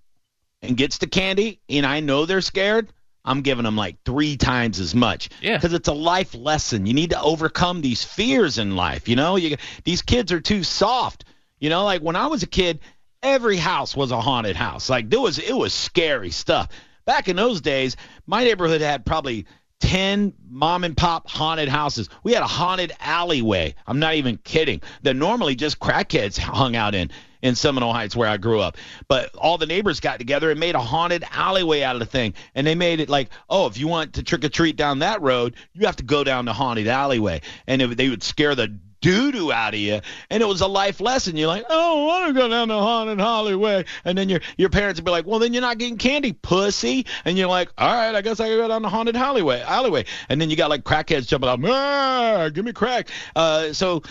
and 0.62 0.76
gets 0.76 0.98
the 0.98 1.06
candy 1.06 1.60
and 1.68 1.84
I 1.84 2.00
know 2.00 2.24
they're 2.24 2.40
scared, 2.40 2.88
I'm 3.24 3.42
giving 3.42 3.64
them 3.64 3.76
like 3.76 3.96
three 4.04 4.36
times 4.36 4.80
as 4.80 4.94
much. 4.94 5.28
Yeah. 5.40 5.56
Because 5.56 5.72
it's 5.72 5.88
a 5.88 5.94
life 5.94 6.34
lesson. 6.34 6.86
You 6.86 6.94
need 6.94 7.10
to 7.10 7.20
overcome 7.20 7.80
these 7.80 8.04
fears 8.04 8.58
in 8.58 8.76
life. 8.76 9.08
You 9.08 9.16
know, 9.16 9.36
you, 9.36 9.56
these 9.84 10.02
kids 10.02 10.30
are 10.32 10.40
too 10.40 10.62
soft. 10.62 11.24
You 11.58 11.70
know, 11.70 11.84
like 11.84 12.02
when 12.02 12.16
I 12.16 12.26
was 12.26 12.42
a 12.42 12.46
kid, 12.46 12.80
every 13.24 13.56
house 13.56 13.96
was 13.96 14.12
a 14.12 14.20
haunted 14.20 14.54
house. 14.54 14.88
Like 14.88 15.10
there 15.10 15.20
was, 15.20 15.38
it 15.38 15.56
was 15.56 15.72
scary 15.72 16.30
stuff. 16.30 16.68
Back 17.06 17.28
in 17.28 17.36
those 17.36 17.60
days, 17.60 17.96
my 18.26 18.44
neighborhood 18.44 18.80
had 18.80 19.04
probably 19.04 19.46
10 19.80 20.32
mom 20.48 20.84
and 20.84 20.96
pop 20.96 21.28
haunted 21.28 21.68
houses. 21.68 22.08
We 22.22 22.32
had 22.32 22.42
a 22.42 22.46
haunted 22.46 22.92
alleyway. 23.00 23.74
I'm 23.86 23.98
not 23.98 24.14
even 24.14 24.38
kidding. 24.38 24.80
That 25.02 25.14
normally 25.14 25.56
just 25.56 25.80
crackheads 25.80 26.38
hung 26.38 26.76
out 26.76 26.94
in 26.94 27.10
in 27.42 27.54
Seminole 27.54 27.92
Heights 27.92 28.16
where 28.16 28.28
I 28.28 28.38
grew 28.38 28.60
up. 28.60 28.78
But 29.06 29.34
all 29.34 29.58
the 29.58 29.66
neighbors 29.66 30.00
got 30.00 30.18
together 30.18 30.50
and 30.50 30.58
made 30.58 30.74
a 30.74 30.80
haunted 30.80 31.24
alleyway 31.30 31.82
out 31.82 31.94
of 31.94 32.00
the 32.00 32.06
thing. 32.06 32.32
And 32.54 32.66
they 32.66 32.74
made 32.74 33.00
it 33.00 33.10
like, 33.10 33.28
oh, 33.50 33.66
if 33.66 33.76
you 33.76 33.86
want 33.86 34.14
to 34.14 34.22
trick 34.22 34.44
or 34.44 34.48
treat 34.48 34.76
down 34.76 35.00
that 35.00 35.20
road, 35.20 35.54
you 35.74 35.84
have 35.84 35.96
to 35.96 36.04
go 36.04 36.24
down 36.24 36.46
the 36.46 36.54
haunted 36.54 36.88
alleyway. 36.88 37.42
And 37.66 37.82
it, 37.82 37.96
they 37.98 38.08
would 38.08 38.22
scare 38.22 38.54
the 38.54 38.78
doo 39.04 39.30
doo 39.30 39.52
out 39.52 39.74
of 39.74 39.80
you. 39.80 40.00
And 40.30 40.42
it 40.42 40.46
was 40.46 40.62
a 40.62 40.66
life 40.66 40.98
lesson. 40.98 41.36
You're 41.36 41.48
like, 41.48 41.64
oh, 41.68 41.74
I 41.78 41.94
don't 41.94 42.06
want 42.06 42.26
to 42.34 42.40
go 42.40 42.48
down 42.48 42.68
the 42.68 42.78
haunted 42.78 43.20
alleyway. 43.20 43.84
And 44.06 44.16
then 44.16 44.30
your 44.30 44.40
your 44.56 44.70
parents 44.70 44.98
would 44.98 45.04
be 45.04 45.10
like, 45.10 45.26
well, 45.26 45.38
then 45.38 45.52
you're 45.52 45.60
not 45.60 45.76
getting 45.76 45.98
candy, 45.98 46.32
pussy. 46.32 47.04
And 47.26 47.36
you're 47.36 47.48
like, 47.48 47.68
all 47.76 47.94
right, 47.94 48.14
I 48.14 48.22
guess 48.22 48.40
I 48.40 48.48
can 48.48 48.56
go 48.56 48.68
down 48.68 48.80
the 48.80 48.88
haunted 48.88 49.14
alleyway. 49.14 49.60
Alleyway. 49.60 50.06
And 50.30 50.40
then 50.40 50.48
you 50.48 50.56
got 50.56 50.70
like 50.70 50.84
crackheads 50.84 51.28
jumping 51.28 51.50
up, 51.50 51.60
ah, 51.64 52.48
give 52.48 52.64
me 52.64 52.72
crack. 52.72 53.08
Uh, 53.36 53.74
so 53.74 54.02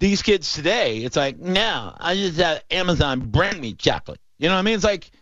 these 0.00 0.22
kids 0.22 0.52
today, 0.52 0.98
it's 0.98 1.14
like, 1.16 1.38
no, 1.38 1.94
I 2.00 2.16
just 2.16 2.38
have 2.40 2.64
Amazon 2.72 3.20
bring 3.20 3.60
me 3.60 3.74
chocolate. 3.74 4.18
You 4.38 4.48
know 4.48 4.54
what 4.54 4.60
I 4.60 4.62
mean? 4.62 4.74
It's 4.74 4.82
like, 4.84 5.12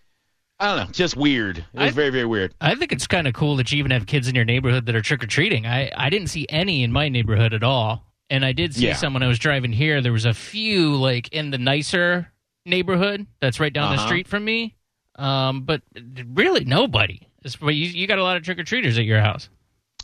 I 0.58 0.74
don't 0.74 0.86
know, 0.86 0.92
just 0.92 1.16
weird. 1.16 1.58
It 1.58 1.66
was 1.74 1.88
I- 1.88 1.90
very, 1.90 2.10
very 2.10 2.24
weird. 2.24 2.54
I 2.60 2.74
think 2.74 2.90
it's 2.92 3.06
kind 3.06 3.26
of 3.28 3.34
cool 3.34 3.56
that 3.56 3.70
you 3.70 3.78
even 3.78 3.90
have 3.90 4.06
kids 4.06 4.28
in 4.28 4.34
your 4.34 4.46
neighborhood 4.46 4.86
that 4.86 4.94
are 4.94 5.02
trick 5.02 5.22
or 5.22 5.26
treating. 5.26 5.66
I, 5.66 5.90
I 5.94 6.08
didn't 6.08 6.28
see 6.28 6.46
any 6.48 6.82
in 6.82 6.90
my 6.92 7.10
neighborhood 7.10 7.52
at 7.52 7.62
all. 7.62 8.09
And 8.30 8.44
I 8.44 8.52
did 8.52 8.74
see 8.74 8.86
Yeah. 8.86 8.94
some 8.94 9.12
when 9.12 9.22
I 9.22 9.26
was 9.26 9.38
driving 9.38 9.72
here. 9.72 10.00
There 10.00 10.12
was 10.12 10.24
a 10.24 10.32
few 10.34 10.94
like 10.96 11.28
in 11.32 11.50
the 11.50 11.58
nicer 11.58 12.32
neighborhood 12.64 13.26
that's 13.40 13.58
right 13.60 13.72
down 13.72 13.90
the 13.90 13.96
Uh-huh. 13.96 14.06
street 14.06 14.28
from 14.28 14.44
me. 14.44 14.76
Um, 15.16 15.62
but 15.62 15.82
really 16.26 16.64
nobody. 16.64 17.20
It's, 17.42 17.56
but 17.56 17.74
you, 17.74 17.86
you 17.86 18.06
got 18.06 18.18
a 18.18 18.22
lot 18.22 18.36
of 18.36 18.42
trick 18.44 18.58
or 18.58 18.64
treaters 18.64 18.96
at 18.98 19.04
your 19.04 19.20
house. 19.20 19.48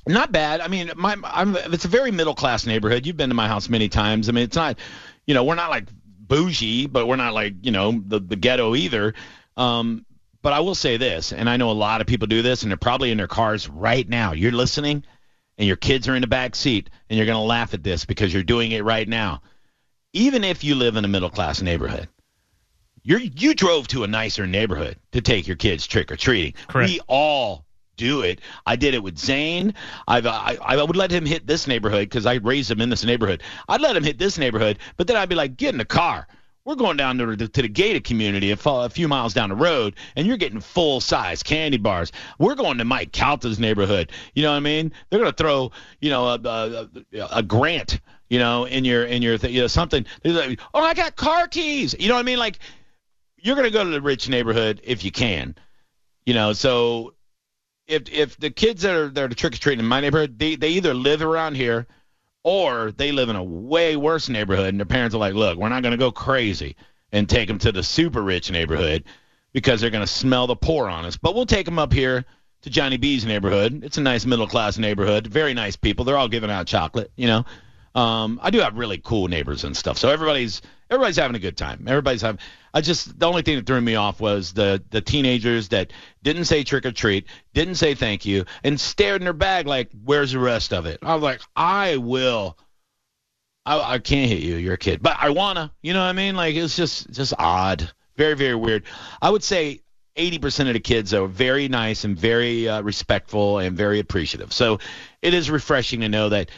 Not 0.08 0.32
bad. 0.32 0.60
I 0.60 0.68
mean, 0.68 0.90
my 0.96 1.16
I'm, 1.24 1.56
it's 1.56 1.84
a 1.84 1.88
very 1.88 2.10
middle 2.10 2.34
class 2.34 2.66
neighborhood. 2.66 3.06
You've 3.06 3.16
been 3.16 3.28
to 3.30 3.34
my 3.34 3.48
house 3.48 3.68
many 3.68 3.88
times. 3.88 4.28
I 4.28 4.32
mean, 4.32 4.44
it's 4.44 4.56
not, 4.56 4.78
you 5.26 5.34
know, 5.34 5.42
we're 5.44 5.54
not 5.56 5.70
like 5.70 5.88
bougie, 6.28 6.86
but 6.86 7.06
we're 7.06 7.16
not 7.16 7.34
like 7.34 7.54
you 7.62 7.70
know 7.72 8.00
the 8.06 8.20
the 8.20 8.36
ghetto 8.36 8.74
either. 8.74 9.14
Um, 9.56 10.04
but 10.42 10.52
I 10.52 10.60
will 10.60 10.74
say 10.76 10.96
this, 10.96 11.32
and 11.32 11.48
I 11.50 11.56
know 11.56 11.70
a 11.70 11.72
lot 11.72 12.00
of 12.00 12.06
people 12.06 12.26
do 12.28 12.40
this, 12.42 12.62
and 12.62 12.70
they're 12.70 12.76
probably 12.76 13.10
in 13.10 13.18
their 13.18 13.26
cars 13.26 13.68
right 13.68 14.08
now. 14.08 14.32
You're 14.32 14.52
listening, 14.52 15.02
and 15.58 15.66
your 15.66 15.76
kids 15.76 16.06
are 16.08 16.14
in 16.14 16.20
the 16.20 16.28
back 16.28 16.54
seat, 16.54 16.88
and 17.08 17.16
you're 17.16 17.26
gonna 17.26 17.42
laugh 17.42 17.74
at 17.74 17.82
this 17.82 18.04
because 18.04 18.32
you're 18.32 18.42
doing 18.42 18.72
it 18.72 18.84
right 18.84 19.08
now. 19.08 19.42
Even 20.12 20.44
if 20.44 20.64
you 20.64 20.74
live 20.74 20.96
in 20.96 21.04
a 21.04 21.08
middle 21.08 21.30
class 21.30 21.60
neighborhood, 21.62 22.08
you 23.02 23.18
you 23.18 23.54
drove 23.54 23.86
to 23.88 24.04
a 24.04 24.06
nicer 24.06 24.46
neighborhood 24.46 24.96
to 25.12 25.20
take 25.20 25.46
your 25.46 25.56
kids 25.56 25.86
trick 25.86 26.10
or 26.10 26.16
treating. 26.16 26.54
We 26.90 27.00
all 27.06 27.64
do 27.96 28.22
it. 28.22 28.40
I 28.66 28.76
did 28.76 28.94
it 28.94 29.02
with 29.02 29.18
Zane. 29.18 29.74
I've, 30.08 30.26
I 30.26 30.58
I 30.60 30.82
would 30.82 30.96
let 30.96 31.10
him 31.10 31.24
hit 31.24 31.46
this 31.46 31.66
neighborhood 31.66 32.08
because 32.08 32.26
I 32.26 32.34
raised 32.34 32.70
him 32.70 32.80
in 32.80 32.90
this 32.90 33.04
neighborhood. 33.04 33.42
I'd 33.68 33.80
let 33.80 33.96
him 33.96 34.04
hit 34.04 34.18
this 34.18 34.38
neighborhood, 34.38 34.78
but 34.96 35.06
then 35.06 35.16
I'd 35.16 35.28
be 35.28 35.34
like, 35.34 35.56
get 35.56 35.72
in 35.72 35.78
the 35.78 35.84
car. 35.84 36.26
We're 36.66 36.74
going 36.74 36.96
down 36.96 37.16
to 37.18 37.36
the, 37.36 37.46
to 37.46 37.62
the 37.62 37.68
gated 37.68 38.02
community 38.02 38.50
a, 38.50 38.88
few 38.90 39.06
miles 39.06 39.32
down 39.32 39.50
the 39.50 39.54
road, 39.54 39.94
and 40.16 40.26
you're 40.26 40.36
getting 40.36 40.58
full 40.58 41.00
size 41.00 41.44
candy 41.44 41.76
bars. 41.76 42.10
We're 42.40 42.56
going 42.56 42.78
to 42.78 42.84
Mike 42.84 43.12
Calta's 43.12 43.60
neighborhood. 43.60 44.10
You 44.34 44.42
know 44.42 44.50
what 44.50 44.56
I 44.56 44.60
mean? 44.60 44.92
They're 45.08 45.20
going 45.20 45.30
to 45.30 45.36
throw, 45.36 45.70
you 46.00 46.10
know, 46.10 46.26
a, 46.26 46.40
a, 46.44 46.90
a, 47.14 47.28
a 47.36 47.42
grant, 47.44 48.00
you 48.28 48.40
know, 48.40 48.64
in 48.64 48.84
your 48.84 49.04
in 49.04 49.22
your 49.22 49.38
th- 49.38 49.54
you 49.54 49.60
know 49.60 49.68
something. 49.68 50.06
They're 50.22 50.32
like, 50.32 50.60
oh, 50.74 50.82
I 50.82 50.94
got 50.94 51.14
car 51.14 51.46
keys. 51.46 51.94
You 52.00 52.08
know 52.08 52.14
what 52.14 52.20
I 52.20 52.24
mean? 52.24 52.40
Like, 52.40 52.58
you're 53.36 53.54
going 53.54 53.68
to 53.68 53.72
go 53.72 53.84
to 53.84 53.90
the 53.90 54.00
rich 54.00 54.28
neighborhood 54.28 54.80
if 54.82 55.04
you 55.04 55.12
can. 55.12 55.54
You 56.24 56.34
know, 56.34 56.52
so 56.52 57.14
if 57.86 58.10
if 58.10 58.36
the 58.38 58.50
kids 58.50 58.82
that 58.82 58.96
are 58.96 59.08
that 59.10 59.30
are 59.30 59.34
trick 59.36 59.54
or 59.54 59.58
treating 59.58 59.84
in 59.84 59.88
my 59.88 60.00
neighborhood, 60.00 60.36
they 60.36 60.56
they 60.56 60.70
either 60.70 60.94
live 60.94 61.22
around 61.22 61.54
here 61.54 61.86
or 62.46 62.92
they 62.92 63.10
live 63.10 63.28
in 63.28 63.34
a 63.34 63.42
way 63.42 63.96
worse 63.96 64.28
neighborhood, 64.28 64.68
and 64.68 64.78
their 64.78 64.86
parents 64.86 65.16
are 65.16 65.18
like, 65.18 65.34
look, 65.34 65.58
we're 65.58 65.68
not 65.68 65.82
going 65.82 65.90
to 65.90 65.98
go 65.98 66.12
crazy 66.12 66.76
and 67.10 67.28
take 67.28 67.48
them 67.48 67.58
to 67.58 67.72
the 67.72 67.82
super 67.82 68.22
rich 68.22 68.52
neighborhood 68.52 69.02
because 69.52 69.80
they're 69.80 69.90
going 69.90 70.06
to 70.06 70.12
smell 70.12 70.46
the 70.46 70.54
poor 70.54 70.88
on 70.88 71.04
us. 71.04 71.16
But 71.16 71.34
we'll 71.34 71.44
take 71.44 71.66
them 71.66 71.80
up 71.80 71.92
here 71.92 72.24
to 72.62 72.70
Johnny 72.70 72.98
B's 72.98 73.24
neighborhood. 73.24 73.82
It's 73.82 73.98
a 73.98 74.00
nice 74.00 74.24
middle 74.24 74.46
class 74.46 74.78
neighborhood. 74.78 75.26
Very 75.26 75.54
nice 75.54 75.74
people. 75.74 76.04
They're 76.04 76.16
all 76.16 76.28
giving 76.28 76.48
out 76.48 76.68
chocolate, 76.68 77.10
you 77.16 77.26
know. 77.26 77.44
Um, 77.96 78.38
I 78.42 78.50
do 78.50 78.60
have 78.60 78.76
really 78.76 78.98
cool 78.98 79.26
neighbors 79.26 79.64
and 79.64 79.74
stuff. 79.74 79.96
So 79.96 80.10
everybody's 80.10 80.60
everybody's 80.90 81.16
having 81.16 81.34
a 81.34 81.40
good 81.40 81.56
time. 81.56 81.86
Everybody's 81.88 82.20
having. 82.20 82.40
I 82.74 82.82
just 82.82 83.18
the 83.18 83.26
only 83.26 83.40
thing 83.40 83.56
that 83.56 83.66
threw 83.66 83.80
me 83.80 83.94
off 83.94 84.20
was 84.20 84.52
the 84.52 84.82
the 84.90 85.00
teenagers 85.00 85.68
that 85.68 85.94
didn't 86.22 86.44
say 86.44 86.62
trick 86.62 86.84
or 86.84 86.92
treat, 86.92 87.26
didn't 87.54 87.76
say 87.76 87.94
thank 87.94 88.26
you, 88.26 88.44
and 88.62 88.78
stared 88.78 89.22
in 89.22 89.24
their 89.24 89.32
bag 89.32 89.66
like, 89.66 89.90
"Where's 90.04 90.32
the 90.32 90.38
rest 90.38 90.74
of 90.74 90.84
it?" 90.84 90.98
I 91.02 91.14
was 91.14 91.22
like, 91.22 91.40
"I 91.56 91.96
will." 91.96 92.58
I, 93.64 93.94
I 93.94 93.98
can't 93.98 94.30
hit 94.30 94.42
you. 94.42 94.56
You're 94.56 94.74
a 94.74 94.78
kid, 94.78 95.02
but 95.02 95.16
I 95.18 95.30
wanna. 95.30 95.72
You 95.80 95.94
know 95.94 96.00
what 96.00 96.10
I 96.10 96.12
mean? 96.12 96.36
Like 96.36 96.54
it's 96.54 96.76
just 96.76 97.10
just 97.10 97.32
odd. 97.38 97.90
Very 98.16 98.34
very 98.34 98.54
weird. 98.54 98.82
I 99.22 99.30
would 99.30 99.42
say 99.42 99.80
80% 100.16 100.68
of 100.68 100.74
the 100.74 100.80
kids 100.80 101.14
are 101.14 101.26
very 101.26 101.68
nice 101.68 102.04
and 102.04 102.16
very 102.18 102.68
uh, 102.68 102.82
respectful 102.82 103.58
and 103.58 103.76
very 103.76 104.00
appreciative. 104.00 104.52
So 104.52 104.80
it 105.20 105.34
is 105.34 105.50
refreshing 105.50 106.00
to 106.00 106.08
know 106.08 106.30
that 106.30 106.50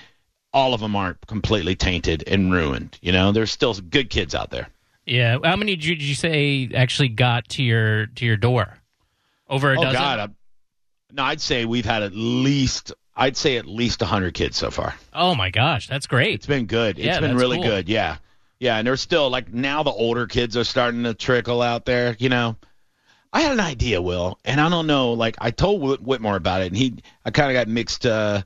all 0.59 0.75
of 0.75 0.81
them 0.81 0.97
aren't 0.97 1.25
completely 1.29 1.77
tainted 1.77 2.25
and 2.27 2.53
ruined. 2.53 2.99
You 3.01 3.13
know, 3.13 3.31
there's 3.31 3.53
still 3.53 3.75
good 3.75 4.11
kids 4.11 4.35
out 4.35 4.51
there. 4.51 4.69
Yeah. 5.07 5.39
How 5.45 5.55
many 5.57 5.77
did 5.77 5.85
you, 5.85 5.95
did 5.95 6.05
you 6.05 6.15
say 6.17 6.69
actually 6.75 7.09
got 7.11 7.49
to 7.51 7.63
your 7.63 8.07
to 8.07 8.25
your 8.27 8.37
door? 8.37 8.77
Over 9.49 9.73
a 9.73 9.77
dozen. 9.77 9.89
oh 9.89 9.93
dozen. 9.93 10.03
God, 10.03 10.19
I, 10.19 10.29
no, 11.15 11.23
I'd 11.23 11.41
say 11.41 11.65
we've 11.65 11.85
had 11.87 12.03
at 12.03 12.13
least 12.15 12.93
I'd 13.17 13.37
say 13.37 13.57
at 13.57 13.67
least 13.67 14.01
100 14.01 14.35
kids 14.35 14.57
so 14.57 14.71
far. 14.71 14.95
Oh 15.15 15.35
my 15.35 15.51
gosh, 15.51 15.87
that's 15.89 16.07
great. 16.07 16.35
It's 16.35 16.47
been 16.47 16.67
good. 16.67 16.99
It's 16.99 17.07
Yeah, 17.07 17.21
been 17.21 17.37
really 17.37 17.57
cool. 17.59 17.65
good. 17.65 17.89
Yeah. 17.89 18.17
Yeah, 18.61 18.77
and 18.77 18.87
there's 18.87 19.01
still 19.01 19.31
like 19.31 19.53
now 19.55 19.85
the 19.85 19.91
older 19.93 20.27
kids 20.27 20.57
are 20.57 20.65
starting 20.65 21.05
to 21.05 21.15
trickle 21.15 21.63
out 21.63 21.85
there, 21.85 22.17
you 22.19 22.29
know. 22.29 22.57
I 23.33 23.43
had 23.43 23.53
an 23.53 23.61
idea, 23.61 24.01
Will, 24.03 24.39
and 24.45 24.61
I 24.61 24.69
don't 24.69 24.87
know. 24.89 25.13
Like 25.13 25.37
I 25.41 25.51
told 25.53 25.81
Whit- 25.83 26.03
Whitmore 26.03 26.35
about 26.37 26.63
it, 26.63 26.67
and 26.69 26.77
he, 26.77 26.95
I 27.25 27.31
kind 27.31 27.51
of 27.51 27.55
got 27.55 27.69
mixed 27.69 28.05
uh, 28.07 28.43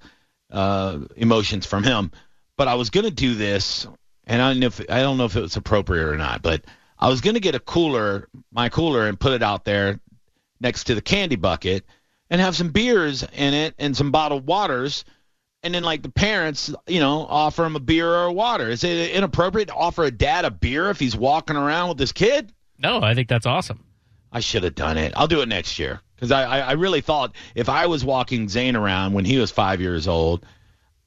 uh, 0.53 1.01
emotions 1.17 1.67
from 1.67 1.83
him. 1.83 2.13
But 2.57 2.69
I 2.69 2.75
was 2.75 2.91
gonna 2.91 3.11
do 3.11 3.35
this, 3.35 3.87
and 4.27 4.41
I 4.41 4.51
don't 4.53 4.61
know 4.61 4.67
if 4.67 4.81
I 4.89 5.01
don't 5.01 5.19
know 5.19 5.25
if 5.25 5.37
it 5.37 5.41
was 5.41 5.57
appropriate 5.57 6.07
or 6.07 6.17
not. 6.17 6.43
But 6.43 6.65
I 6.99 7.09
was 7.09 7.21
gonna 7.21 7.41
get 7.41 7.55
a 7.55 7.61
cooler, 7.61 8.29
my 8.53 8.69
cooler, 8.69 9.09
and 9.09 9.19
put 9.19 9.33
it 9.33 9.43
out 9.43 9.65
there 9.65 9.99
next 10.61 10.85
to 10.85 10.95
the 10.95 11.03
candy 11.03 11.37
bucket, 11.37 11.85
and 12.31 12.41
have 12.41 12.55
some 12.55 12.71
beers 12.71 13.25
in 13.33 13.55
it 13.55 13.75
and 13.79 13.97
some 13.97 14.13
bottled 14.13 14.47
waters. 14.47 15.05
And 15.65 15.73
then, 15.73 15.85
like 15.85 16.03
the 16.03 16.11
parents, 16.11 16.75
you 16.89 16.99
know, 17.01 17.25
offer 17.29 17.65
him 17.65 17.77
a 17.77 17.81
beer 17.81 18.09
or 18.09 18.25
a 18.25 18.33
water. 18.33 18.69
Is 18.69 18.83
it 18.85 19.13
inappropriate 19.13 19.69
to 19.69 19.75
offer 19.75 20.05
a 20.05 20.11
dad 20.11 20.45
a 20.45 20.51
beer 20.51 20.91
if 20.91 20.99
he's 20.99 21.17
walking 21.17 21.57
around 21.57 21.91
with 21.91 22.01
his 22.01 22.13
kid? 22.13 22.53
No, 22.79 23.01
I 23.01 23.15
think 23.15 23.29
that's 23.29 23.47
awesome. 23.47 23.85
I 24.33 24.41
should 24.41 24.65
have 24.65 24.75
done 24.75 24.99
it. 24.99 25.13
I'll 25.17 25.29
do 25.29 25.41
it 25.41 25.49
next 25.49 25.79
year 25.79 26.01
because 26.23 26.31
I, 26.31 26.45
I, 26.45 26.59
I 26.61 26.73
really 26.73 27.01
thought 27.01 27.35
if 27.57 27.69
I 27.69 27.87
was 27.87 28.05
walking 28.05 28.49
Zane 28.49 28.77
around 28.77 29.13
when 29.13 29.25
he 29.25 29.39
was 29.39 29.51
five 29.51 29.81
years 29.81 30.07
old, 30.07 30.47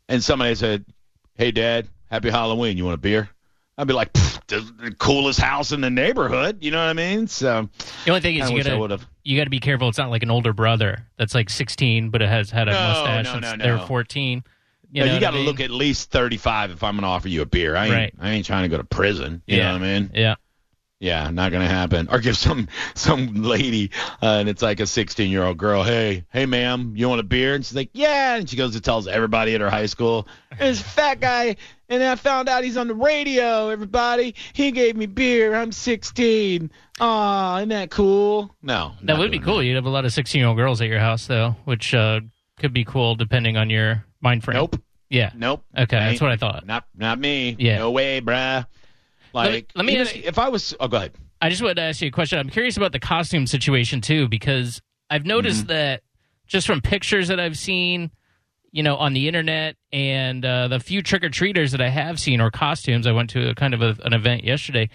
and 0.10 0.22
somebody 0.22 0.56
said, 0.56 0.84
"Hey, 1.36 1.52
Dad, 1.52 1.88
Happy 2.12 2.30
Halloween. 2.30 2.76
You 2.78 2.84
want 2.84 2.96
a 2.96 2.98
beer?" 2.98 3.30
I'd 3.78 3.88
be 3.88 3.94
like, 3.94 4.12
"The 4.12 4.60
the 4.78 4.92
coolest 4.92 5.40
house 5.40 5.72
in 5.72 5.80
the 5.80 5.90
neighborhood." 5.90 6.58
You 6.60 6.72
know 6.72 6.80
what 6.80 6.90
I 6.90 6.94
mean? 6.94 7.28
So 7.28 7.70
The 8.04 8.12
only 8.12 8.20
thing 8.20 8.36
is 8.36 8.52
you 8.52 8.62
gotta 8.62 9.00
you 9.24 9.38
gotta 9.38 9.50
be 9.50 9.62
careful. 9.62 9.88
It's 9.88 9.98
not 9.98 10.10
like 10.10 10.22
an 10.24 10.32
older 10.32 10.52
brother 10.52 11.08
that's 11.18 11.34
like 11.34 11.50
16, 11.50 12.10
but 12.10 12.22
it 12.22 12.28
has 12.28 12.52
had 12.52 12.68
a 12.68 12.72
No, 12.74 12.78
mustache 12.80 13.26
no, 13.26 13.32
since 13.32 13.58
no, 13.58 13.66
they're 13.66 13.78
no. 13.78 13.86
14. 13.86 14.44
You, 14.92 15.06
know 15.06 15.14
you 15.14 15.20
got 15.22 15.30
I 15.30 15.32
to 15.32 15.38
mean? 15.38 15.46
look 15.46 15.60
at 15.62 15.72
least 15.72 16.12
thirty-five 16.12 16.72
if 16.72 16.84
I'm 16.84 16.96
going 16.96 17.04
to 17.04 17.08
offer 17.08 17.28
you 17.30 17.42
a 17.42 17.46
beer. 17.46 17.76
I 17.76 17.86
ain't, 17.86 17.94
Right. 17.94 18.14
I 18.20 18.30
ain't 18.32 18.46
trying 18.46 18.64
to 18.64 18.70
go 18.70 18.78
to 18.78 18.84
prison. 18.84 19.42
You 19.48 19.58
yeah. 19.58 19.68
know 19.68 19.74
what 19.80 19.82
I 19.84 20.00
mean? 20.00 20.12
Yeah. 20.14 20.36
Yeah, 21.06 21.30
not 21.30 21.52
gonna 21.52 21.68
happen. 21.68 22.08
Or 22.12 22.20
give 22.20 22.36
some 22.36 22.68
some 22.96 23.44
lady, 23.44 23.92
uh, 24.24 24.38
and 24.40 24.50
it's 24.50 24.62
like 24.64 24.80
a 24.80 24.88
16 24.88 25.30
year 25.30 25.44
old 25.44 25.58
girl. 25.58 25.84
Hey, 25.84 26.26
hey, 26.34 26.46
ma'am, 26.48 26.94
you 26.96 27.08
want 27.08 27.20
a 27.20 27.24
beer? 27.24 27.54
And 27.54 27.64
she's 27.64 27.76
like, 27.76 27.92
yeah. 27.94 28.36
And 28.36 28.50
she 28.50 28.56
goes 28.58 28.74
and 28.74 28.84
tells 28.84 29.08
everybody 29.08 29.54
at 29.54 29.62
her 29.62 29.70
high 29.70 29.86
school, 29.86 30.28
there's 30.58 30.82
a 30.82 30.84
fat 30.84 31.20
guy, 31.20 31.58
and 31.90 32.04
I 32.04 32.16
found 32.16 32.50
out 32.50 32.64
he's 32.64 32.76
on 32.78 32.88
the 32.88 32.96
radio. 32.96 33.70
Everybody, 33.70 34.34
he 34.54 34.72
gave 34.72 34.96
me 34.96 35.06
beer. 35.06 35.54
I'm 35.54 35.72
16. 35.72 36.72
Aw, 37.00 37.58
isn't 37.58 37.70
that 37.70 37.92
cool? 37.92 38.56
No, 38.64 38.94
That 39.04 39.18
would 39.20 39.30
be 39.30 39.38
doing 39.38 39.46
cool. 39.46 39.62
You'd 39.64 39.76
have 39.76 39.86
a 39.86 39.90
lot 39.90 40.06
of 40.06 40.14
16 40.14 40.40
year 40.40 40.48
old 40.48 40.58
girls 40.58 40.82
at 40.82 40.88
your 40.88 41.00
house, 41.00 41.28
though, 41.28 41.56
which 41.66 41.94
uh, 41.94 42.22
could 42.58 42.74
be 42.74 42.84
cool 42.84 43.16
depending 43.16 43.58
on 43.58 43.70
your 43.70 44.06
mind 44.22 44.44
frame. 44.44 44.56
Nope, 44.56 44.82
Yeah. 45.10 45.32
nope. 45.36 45.64
Okay, 45.78 46.00
that's 46.00 46.22
what 46.22 46.32
I 46.32 46.38
thought. 46.38 46.66
Not 46.66 46.86
not 46.96 47.20
me. 47.20 47.56
Yeah. 47.60 47.78
No 47.78 47.92
way, 47.92 48.22
bruh. 48.22 48.66
Let 49.44 49.52
me- 49.54 49.66
let 49.76 49.86
me 49.86 49.98
ask 49.98 50.16
if 50.16 50.40
I 50.40 50.50
was. 50.50 50.74
Oh, 50.80 50.88
go 50.88 50.98
ahead. 50.98 51.14
I 51.42 51.50
just 51.50 51.62
wanted 51.62 51.76
to 51.76 51.82
ask 51.82 52.02
you 52.02 52.08
a 52.08 52.12
question. 52.12 52.40
I'm 52.40 52.50
curious 52.50 52.78
about 52.78 52.92
the 52.94 53.00
costume 53.00 53.46
situation 53.46 54.02
too, 54.02 54.28
because 54.28 54.82
I've 55.10 55.26
noticed 55.26 55.62
Mm-hmm. 55.62 55.68
that 55.74 56.02
just 56.48 56.66
from 56.66 56.82
pictures 56.82 57.28
that 57.28 57.40
I've 57.40 57.58
seen, 57.58 58.10
you 58.72 58.84
know, 58.84 58.96
on 58.96 59.14
the 59.14 59.28
internet 59.28 59.76
and 59.92 60.44
uh, 60.46 60.68
the 60.70 60.80
few 60.80 61.02
trick 61.02 61.24
or 61.24 61.30
treaters 61.30 61.72
that 61.74 61.82
I 61.82 61.90
have 61.90 62.20
seen 62.20 62.40
or 62.42 62.50
costumes. 62.52 63.06
I 63.06 63.12
went 63.12 63.30
to 63.32 63.50
a 63.50 63.56
kind 63.56 63.74
of 63.74 63.82
a, 63.82 63.98
an 64.04 64.14
event 64.14 64.44
yesterday. 64.44 64.90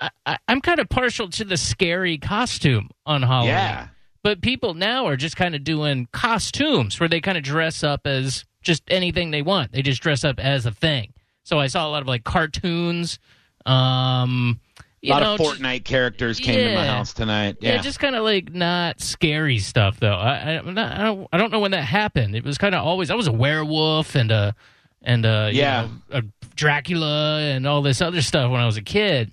I, 0.00 0.10
I, 0.26 0.38
I'm 0.48 0.60
kind 0.60 0.80
of 0.80 0.88
partial 0.88 1.28
to 1.30 1.44
the 1.44 1.56
scary 1.56 2.18
costume 2.18 2.88
on 3.04 3.22
Halloween. 3.22 3.50
Yeah. 3.50 3.88
But 4.22 4.40
people 4.42 4.74
now 4.74 5.06
are 5.06 5.16
just 5.16 5.36
kind 5.36 5.54
of 5.54 5.64
doing 5.64 6.08
costumes 6.12 6.98
where 7.00 7.08
they 7.08 7.20
kind 7.20 7.38
of 7.38 7.44
dress 7.44 7.82
up 7.82 8.06
as 8.06 8.44
just 8.62 8.82
anything 8.88 9.30
they 9.30 9.42
want. 9.42 9.72
They 9.72 9.82
just 9.82 10.02
dress 10.02 10.24
up 10.24 10.38
as 10.38 10.66
a 10.66 10.70
thing. 10.72 11.12
So 11.42 11.58
I 11.58 11.66
saw 11.68 11.86
a 11.86 11.90
lot 11.90 12.02
of 12.02 12.08
like 12.08 12.24
cartoons. 12.24 13.18
Um, 13.66 14.60
A 15.02 15.08
lot 15.08 15.22
know, 15.22 15.34
of 15.34 15.40
Fortnite 15.40 15.84
characters 15.84 16.38
came 16.40 16.56
to 16.56 16.74
my 16.74 16.86
house 16.86 17.12
tonight. 17.12 17.56
yeah, 17.60 17.74
Yeah. 17.74 17.82
just 17.82 17.98
kind 18.00 18.16
of 18.16 18.24
like 18.24 18.52
not 18.52 19.00
scary 19.00 19.58
stuff 19.58 19.98
though. 20.00 20.14
I 20.14 20.58
I, 20.58 20.60
not, 20.62 20.92
I 20.98 21.04
don't 21.04 21.28
I 21.32 21.36
don't 21.38 21.50
know 21.52 21.60
when 21.60 21.70
that 21.72 21.84
happened. 21.84 22.34
It 22.36 22.44
was 22.44 22.58
kind 22.58 22.74
of 22.74 22.84
always 22.84 23.10
I 23.10 23.14
was 23.14 23.26
a 23.26 23.32
werewolf 23.32 24.14
and 24.14 24.30
a 24.30 24.54
and 25.02 25.24
a 25.24 25.50
you 25.52 25.60
Yeah. 25.60 25.88
know, 26.10 26.18
a 26.18 26.22
Dracula 26.56 27.40
and 27.40 27.66
all 27.66 27.80
this 27.82 28.00
other 28.02 28.20
stuff 28.22 28.50
when 28.50 28.60
I 28.60 28.66
was 28.66 28.76
a 28.76 28.82
kid. 28.82 29.32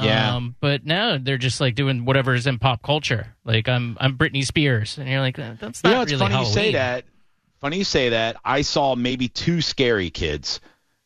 Yeah. 0.00 0.34
Um, 0.36 0.56
but 0.60 0.84
now 0.84 1.16
they're 1.16 1.38
just 1.38 1.58
like 1.60 1.74
doing 1.74 2.04
whatever 2.04 2.34
is 2.34 2.46
in 2.46 2.58
pop 2.58 2.82
culture. 2.82 3.28
Like 3.44 3.68
I'm 3.68 3.96
I'm 4.00 4.18
Britney 4.18 4.44
Spears, 4.44 4.98
and 4.98 5.08
you're 5.08 5.20
like 5.20 5.38
"Uh, 5.38 5.54
that's 5.58 5.80
You 5.84 5.90
not 5.90 5.96
know, 5.96 6.02
it's 6.02 6.10
really 6.12 6.18
funny 6.20 6.34
Halloween. 6.34 6.50
you 6.50 6.54
say 6.62 6.72
that. 6.72 7.04
Funny 7.62 7.78
you 7.78 7.84
say 7.84 8.08
that. 8.10 8.36
I 8.44 8.60
saw 8.60 8.94
maybe 8.94 9.28
two 9.28 9.62
scary 9.62 10.10
kids, 10.10 10.60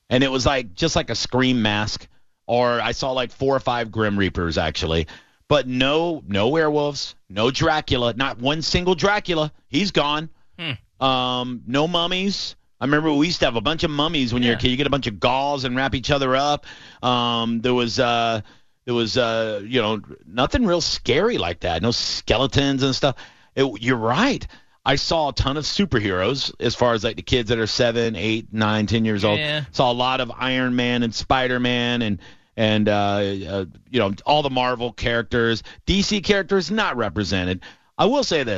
and 0.08 0.24
it 0.24 0.30
was 0.32 0.44
like 0.44 0.74
just 0.74 0.96
like 0.96 1.08
a 1.08 1.14
scream 1.14 1.62
mask, 1.62 2.08
or 2.50 2.80
I 2.80 2.90
saw 2.90 3.12
like 3.12 3.30
four 3.30 3.54
or 3.54 3.60
five 3.60 3.92
Grim 3.92 4.18
Reapers 4.18 4.58
actually, 4.58 5.06
but 5.46 5.68
no, 5.68 6.24
no 6.26 6.48
werewolves, 6.48 7.14
no 7.28 7.52
Dracula, 7.52 8.12
not 8.14 8.40
one 8.40 8.60
single 8.60 8.96
Dracula. 8.96 9.52
He's 9.68 9.92
gone. 9.92 10.30
Hmm. 10.58 11.04
Um, 11.04 11.62
no 11.68 11.86
mummies. 11.86 12.56
I 12.80 12.86
remember 12.86 13.12
we 13.12 13.26
used 13.26 13.38
to 13.38 13.44
have 13.44 13.54
a 13.54 13.60
bunch 13.60 13.84
of 13.84 13.90
mummies 13.92 14.34
when 14.34 14.42
you 14.42 14.48
were 14.48 14.56
a 14.56 14.58
kid. 14.58 14.70
You 14.70 14.76
get 14.76 14.88
a 14.88 14.90
bunch 14.90 15.06
of 15.06 15.20
gauze 15.20 15.62
and 15.62 15.76
wrap 15.76 15.94
each 15.94 16.10
other 16.10 16.34
up. 16.34 16.66
Um, 17.04 17.60
there 17.60 17.74
was 17.74 18.00
uh, 18.00 18.40
there 18.84 18.94
was 18.94 19.16
uh, 19.16 19.62
you 19.64 19.80
know, 19.80 20.00
nothing 20.26 20.66
real 20.66 20.80
scary 20.80 21.38
like 21.38 21.60
that. 21.60 21.82
No 21.82 21.92
skeletons 21.92 22.82
and 22.82 22.96
stuff. 22.96 23.14
It, 23.54 23.80
you're 23.80 23.96
right. 23.96 24.44
I 24.84 24.96
saw 24.96 25.28
a 25.28 25.32
ton 25.32 25.56
of 25.56 25.64
superheroes 25.64 26.52
as 26.58 26.74
far 26.74 26.94
as 26.94 27.04
like 27.04 27.14
the 27.14 27.22
kids 27.22 27.50
that 27.50 27.58
are 27.58 27.68
seven, 27.68 28.16
eight, 28.16 28.48
nine, 28.52 28.86
ten 28.86 29.04
years 29.04 29.24
old. 29.24 29.38
Yeah. 29.38 29.66
Saw 29.70 29.92
a 29.92 29.94
lot 29.94 30.20
of 30.20 30.32
Iron 30.34 30.74
Man 30.74 31.04
and 31.04 31.14
Spider 31.14 31.60
Man 31.60 32.02
and 32.02 32.18
and 32.60 32.90
uh, 32.90 32.92
uh, 32.92 33.64
you 33.90 33.98
know 33.98 34.12
all 34.26 34.42
the 34.42 34.50
Marvel 34.50 34.92
characters. 34.92 35.62
DC 35.86 36.22
characters 36.22 36.70
not 36.70 36.94
represented. 36.94 37.62
I 37.96 38.04
will 38.04 38.22
say 38.22 38.42
this. 38.42 38.48